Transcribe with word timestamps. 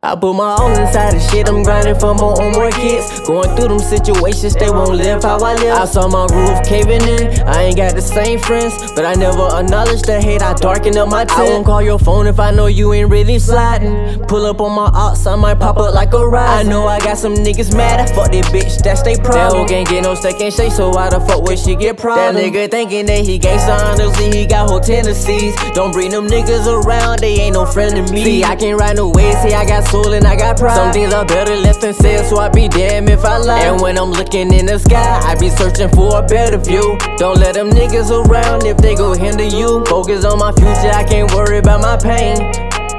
I 0.00 0.14
put 0.14 0.34
my 0.34 0.54
all 0.54 0.70
inside 0.78 1.14
the 1.14 1.18
shit, 1.18 1.48
I'm 1.48 1.64
grinding 1.64 1.98
for 1.98 2.14
more 2.14 2.40
and 2.40 2.54
more 2.54 2.70
kids. 2.70 3.18
Going 3.26 3.50
through 3.56 3.66
them 3.66 3.80
situations, 3.80 4.54
they 4.54 4.70
won't 4.70 4.94
live 4.94 5.24
how 5.24 5.40
I 5.42 5.54
live. 5.54 5.74
I 5.74 5.86
saw 5.86 6.06
my 6.06 6.22
roof 6.30 6.62
caving 6.62 7.02
in, 7.02 7.42
I 7.42 7.64
ain't 7.64 7.76
got 7.76 7.96
the 7.96 8.00
same 8.00 8.38
friends, 8.38 8.92
but 8.94 9.04
I 9.04 9.14
never 9.14 9.48
acknowledge 9.50 10.02
the 10.02 10.20
hate, 10.20 10.40
I 10.40 10.54
darken 10.54 10.96
up 10.98 11.08
my 11.08 11.24
tent. 11.24 11.40
I 11.40 11.50
won't 11.50 11.66
call 11.66 11.82
your 11.82 11.98
phone 11.98 12.28
if 12.28 12.38
I 12.38 12.52
know 12.52 12.66
you 12.66 12.92
ain't 12.92 13.10
really 13.10 13.40
sliding. 13.40 14.24
Pull 14.28 14.46
up 14.46 14.60
on 14.60 14.70
my 14.70 14.88
ops, 14.94 15.26
I 15.26 15.34
might 15.34 15.58
pop 15.58 15.78
up 15.78 15.92
like 15.92 16.12
a 16.12 16.28
ride. 16.28 16.60
I 16.60 16.62
know 16.62 16.86
I 16.86 17.00
got 17.00 17.18
some 17.18 17.34
niggas 17.34 17.76
mad, 17.76 17.98
I 17.98 18.06
fuck 18.06 18.30
that 18.30 18.44
bitch, 18.54 18.80
that's 18.80 19.02
they 19.02 19.16
problem. 19.16 19.34
That 19.34 19.52
hoe 19.52 19.66
can't 19.66 19.88
get 19.88 20.04
no 20.04 20.14
second 20.14 20.52
shake, 20.52 20.70
so 20.70 20.90
why 20.90 21.10
the 21.10 21.18
fuck 21.18 21.42
would 21.42 21.58
she 21.58 21.74
get 21.74 21.98
problem? 21.98 22.36
That 22.36 22.52
nigga 22.52 22.70
thinking 22.70 23.06
that 23.06 23.26
he 23.26 23.40
gangsta, 23.40 23.76
honestly, 23.76 24.30
he 24.30 24.46
got 24.46 24.70
whole 24.70 24.78
tendencies. 24.78 25.56
Don't 25.74 25.90
bring 25.90 26.12
them 26.12 26.28
niggas 26.28 26.68
around, 26.68 27.18
they 27.18 27.34
ain't 27.40 27.54
no 27.54 27.66
friend 27.66 27.96
to 27.96 28.12
me. 28.14 28.22
See, 28.22 28.44
I 28.44 28.54
can't 28.54 28.78
ride 28.78 28.94
no 28.94 29.08
way, 29.08 29.32
see, 29.42 29.54
I 29.54 29.66
got 29.66 29.87
soul 29.90 30.12
and 30.12 30.26
I 30.26 30.36
got 30.36 30.58
pride. 30.58 30.76
Some 30.76 30.92
things 30.92 31.12
are 31.12 31.24
better 31.24 31.56
left 31.56 31.82
unsaid, 31.82 32.26
so 32.26 32.38
I 32.38 32.48
be 32.48 32.68
damn 32.68 33.08
if 33.08 33.24
I 33.24 33.38
lie. 33.38 33.60
And 33.60 33.80
when 33.80 33.98
I'm 33.98 34.12
looking 34.12 34.52
in 34.52 34.66
the 34.66 34.78
sky, 34.78 35.20
I 35.24 35.34
be 35.38 35.48
searching 35.50 35.88
for 35.90 36.18
a 36.18 36.22
better 36.22 36.58
view. 36.58 36.98
Don't 37.16 37.38
let 37.38 37.54
them 37.54 37.70
niggas 37.70 38.10
around 38.10 38.64
if 38.66 38.76
they 38.78 38.94
go 38.94 39.12
hinder 39.14 39.44
you. 39.44 39.84
Focus 39.86 40.24
on 40.24 40.38
my 40.38 40.52
future, 40.52 40.92
I 40.92 41.04
can't 41.04 41.32
worry 41.34 41.58
about 41.58 41.80
my 41.80 41.96
pain. 41.96 42.36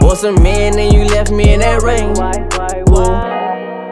Was 0.00 0.24
a 0.24 0.32
man 0.32 0.78
and 0.78 0.92
you 0.92 1.04
left 1.04 1.30
me 1.30 1.54
in 1.54 1.60
that 1.60 1.82
rain. 1.82 2.14
Whoa. 2.86 3.12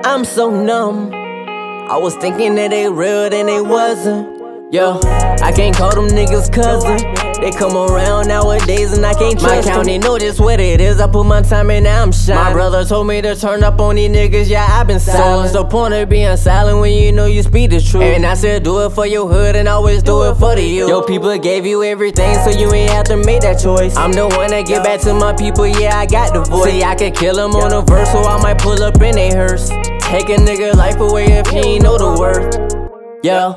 I'm 0.05 0.25
so 0.25 0.51
numb. 0.51 1.13
I 1.15 1.97
was 1.97 2.15
thinking 2.17 2.55
that 2.57 2.71
they 2.71 2.89
real, 2.89 3.31
then 3.31 3.47
they 3.47 3.61
wasn't. 3.61 4.41
Yo, 4.73 5.01
I 5.03 5.53
can't 5.55 5.75
call 5.75 5.95
them 5.95 6.09
niggas 6.09 6.53
cousin. 6.53 7.20
They 7.41 7.51
come 7.51 7.75
around 7.75 8.29
nowadays 8.29 8.93
and 8.93 9.07
I 9.07 9.15
can't 9.15 9.41
trust 9.41 9.67
My 9.67 9.73
county 9.73 9.97
know 9.97 10.19
just 10.19 10.41
what 10.41 10.61
it 10.61 10.79
is. 10.79 11.01
I 11.01 11.07
put 11.07 11.25
my 11.25 11.41
time 11.41 11.71
in, 11.71 11.85
now 11.85 12.03
I'm 12.03 12.13
shining. 12.13 12.45
My 12.45 12.53
brother 12.53 12.85
told 12.85 13.07
me 13.07 13.23
to 13.23 13.35
turn 13.35 13.65
up 13.65 13.81
on 13.81 13.97
these 13.97 14.11
niggas, 14.11 14.51
yeah, 14.51 14.67
i 14.71 14.85
been 14.85 15.01
silent. 15.01 15.25
So 15.25 15.37
what's 15.39 15.53
the 15.53 15.65
point 15.65 15.95
of 15.95 16.11
being 16.11 16.37
silent 16.37 16.81
when 16.81 16.93
you 16.93 17.13
know 17.13 17.25
you 17.25 17.43
speak 17.43 17.71
the 17.71 17.81
truth? 17.81 18.03
And 18.03 18.27
I 18.27 18.35
said, 18.35 18.63
do 18.63 18.85
it 18.85 18.91
for 18.91 19.07
your 19.07 19.27
hood 19.27 19.57
and 19.57 19.69
always 19.69 20.03
do 20.03 20.25
it 20.25 20.35
for 20.35 20.55
the 20.55 20.63
youth. 20.63 20.91
Yo, 20.91 21.01
people 21.01 21.37
gave 21.39 21.65
you 21.65 21.83
everything, 21.83 22.35
so 22.45 22.51
you 22.51 22.71
ain't 22.75 22.91
have 22.91 23.07
to 23.07 23.17
make 23.17 23.41
that 23.41 23.59
choice. 23.59 23.97
I'm 23.97 24.13
the 24.13 24.29
one 24.29 24.51
that 24.51 24.67
get 24.67 24.85
back 24.85 25.01
to 25.01 25.15
my 25.15 25.33
people, 25.33 25.67
yeah, 25.67 25.97
I 25.97 26.05
got 26.05 26.35
the 26.35 26.43
voice. 26.43 26.71
See, 26.71 26.85
I 26.85 26.95
could 26.95 27.15
kill 27.15 27.37
them 27.37 27.53
on 27.53 27.73
a 27.73 27.81
verse, 27.81 28.13
so 28.13 28.23
I 28.23 28.43
might 28.43 28.59
pull 28.59 28.83
up 28.83 29.01
in 29.01 29.17
a 29.17 29.31
hearse. 29.31 29.71
Take 30.01 30.29
a 30.29 30.37
nigga 30.37 30.75
life 30.75 31.01
away 31.01 31.25
if 31.25 31.47
he 31.47 31.59
ain't 31.59 31.85
know 31.85 31.97
the 31.97 32.21
worth. 32.21 32.81
Yo. 33.25 33.55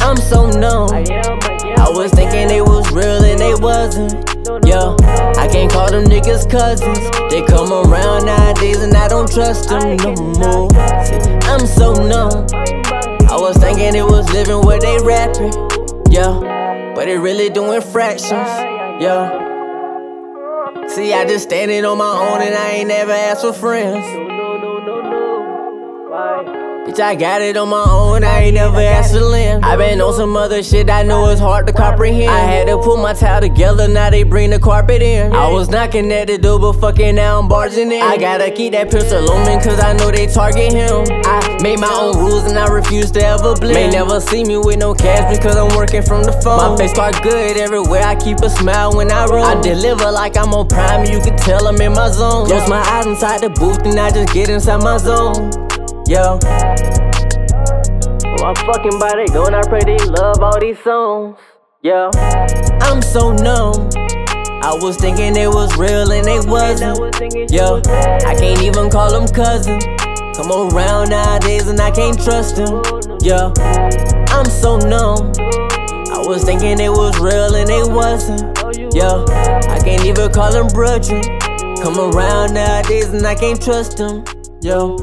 I'm 0.00 0.16
so 0.16 0.37
they. 3.98 4.68
Yo, 4.68 4.96
I 5.36 5.48
can't 5.50 5.70
call 5.70 5.90
them 5.90 6.04
niggas 6.04 6.50
cousins. 6.50 6.98
They 7.30 7.42
come 7.42 7.72
around 7.72 8.26
nowadays 8.26 8.82
and 8.82 8.94
I 8.94 9.08
don't 9.08 9.30
trust 9.30 9.68
them 9.68 9.96
no 9.96 10.14
more. 10.38 10.68
I'm 11.44 11.66
so 11.66 11.92
numb. 11.94 12.46
I 13.30 13.36
was 13.36 13.56
thinking 13.56 13.94
it 13.94 14.04
was 14.04 14.30
living 14.32 14.62
where 14.62 14.78
they 14.78 14.98
rapping. 15.02 15.52
Yo, 16.12 16.40
but 16.94 17.08
it 17.08 17.18
really 17.18 17.50
doing 17.50 17.80
fractions. 17.80 18.48
Yo. 19.02 19.46
See, 20.88 21.12
I 21.12 21.24
just 21.26 21.44
standing 21.44 21.84
on 21.84 21.98
my 21.98 22.10
own 22.10 22.40
and 22.40 22.54
I 22.54 22.70
ain't 22.70 22.88
never 22.88 23.12
asked 23.12 23.42
for 23.42 23.52
friends. 23.52 24.04
Bitch, 26.88 27.00
I 27.00 27.14
got 27.14 27.42
it 27.42 27.54
on 27.58 27.68
my 27.68 27.84
own, 27.86 28.24
I 28.24 28.44
ain't 28.44 28.54
never 28.54 28.80
asked 28.80 29.12
to 29.12 29.20
lend. 29.20 29.62
I 29.62 29.76
been 29.76 30.00
on 30.00 30.14
some 30.14 30.34
other 30.38 30.62
shit 30.62 30.88
I 30.88 31.02
know 31.02 31.28
it's 31.28 31.38
hard 31.38 31.66
to 31.66 31.72
comprehend. 31.72 32.30
I 32.30 32.38
had 32.38 32.66
to 32.68 32.78
put 32.78 32.96
my 32.96 33.12
towel 33.12 33.42
together, 33.42 33.86
now 33.88 34.08
they 34.08 34.22
bring 34.22 34.48
the 34.50 34.58
carpet 34.58 35.02
in. 35.02 35.34
I 35.34 35.52
was 35.52 35.68
knocking 35.68 36.10
at 36.12 36.28
the 36.28 36.38
door, 36.38 36.58
but 36.58 36.80
fucking 36.80 37.14
now 37.14 37.40
I'm 37.40 37.46
barging 37.46 37.92
in. 37.92 38.00
I 38.00 38.16
gotta 38.16 38.50
keep 38.50 38.72
that 38.72 38.90
pistol 38.90 39.20
me, 39.20 39.62
cause 39.62 39.78
I 39.80 39.92
know 39.98 40.10
they 40.10 40.28
target 40.28 40.72
him. 40.72 41.04
I 41.26 41.58
made 41.62 41.78
my 41.78 41.92
own 41.92 42.16
rules 42.16 42.44
and 42.44 42.58
I 42.58 42.66
refuse 42.68 43.10
to 43.10 43.20
ever 43.20 43.54
blend. 43.54 43.74
May 43.74 43.90
never 43.90 44.18
see 44.18 44.42
me 44.42 44.56
with 44.56 44.78
no 44.78 44.94
cash 44.94 45.36
because 45.36 45.56
I'm 45.56 45.76
working 45.76 46.02
from 46.02 46.24
the 46.24 46.32
phone. 46.32 46.72
My 46.72 46.76
face 46.78 46.92
start 46.92 47.22
good 47.22 47.58
everywhere, 47.58 48.02
I 48.02 48.14
keep 48.16 48.38
a 48.38 48.48
smile 48.48 48.96
when 48.96 49.12
I 49.12 49.26
roll. 49.26 49.44
I 49.44 49.60
deliver 49.60 50.10
like 50.10 50.38
I'm 50.38 50.54
on 50.54 50.66
prime, 50.68 51.04
you 51.04 51.20
can 51.20 51.36
tell 51.36 51.66
I'm 51.66 51.78
in 51.82 51.92
my 51.92 52.10
zone. 52.10 52.46
Close 52.46 52.66
my 52.66 52.80
eyes 52.80 53.04
inside 53.04 53.42
the 53.42 53.50
booth 53.50 53.84
and 53.84 54.00
I 54.00 54.08
just 54.08 54.32
get 54.32 54.48
inside 54.48 54.82
my 54.82 54.96
zone. 54.96 55.67
Yo. 56.08 56.38
My 58.40 58.54
fucking 58.54 58.98
body 58.98 59.26
going, 59.26 59.52
I 59.52 59.60
pray 59.68 59.80
they 59.84 59.98
love 60.06 60.40
all 60.40 60.58
these 60.58 60.78
songs. 60.82 61.36
Yeah. 61.82 62.08
I'm 62.80 63.02
so 63.02 63.32
numb. 63.32 63.90
I 64.62 64.72
was 64.80 64.96
thinking 64.96 65.36
it 65.36 65.48
was 65.48 65.76
real 65.76 66.10
and 66.12 66.26
it 66.26 66.48
wasn't. 66.48 66.96
Yo, 67.52 67.82
I 68.26 68.34
can't 68.34 68.62
even 68.62 68.88
call 68.88 69.12
them 69.12 69.28
cousin. 69.28 69.80
Come 70.32 70.50
around 70.50 71.10
nowadays 71.10 71.68
and 71.68 71.78
I 71.78 71.90
can't 71.90 72.18
trust 72.18 72.56
them. 72.56 72.82
Yo, 73.20 73.52
I'm 74.28 74.46
so 74.46 74.78
numb. 74.78 75.32
I 75.38 76.24
was 76.26 76.42
thinking 76.42 76.80
it 76.80 76.88
was 76.88 77.18
real 77.20 77.54
and 77.54 77.68
it 77.68 77.92
wasn't. 77.92 78.58
Oh, 78.64 78.72
Yo, 78.96 79.26
I 79.28 79.78
can't 79.84 80.06
even 80.06 80.32
call 80.32 80.52
them 80.52 80.68
brethren. 80.68 81.20
Come 81.82 82.00
around 82.00 82.54
nowadays 82.54 83.12
and 83.12 83.26
I 83.26 83.34
can't 83.34 83.60
trust 83.60 83.98
them. 83.98 84.24
Yo. 84.62 84.96